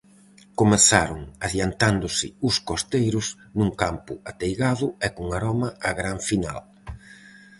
Comezaron 0.59 1.21
adiantándose 1.47 2.27
os 2.47 2.55
costeiros, 2.69 3.27
nun 3.57 3.69
campo 3.81 4.13
ateigado 4.31 4.87
e 5.05 5.07
con 5.15 5.25
aroma 5.37 5.69
a 5.87 5.89
gran 5.99 6.17
final. 6.29 6.59